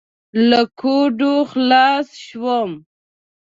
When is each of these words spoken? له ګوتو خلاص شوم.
له 0.49 0.61
ګوتو 0.79 1.33
خلاص 1.51 2.07
شوم. 2.25 2.71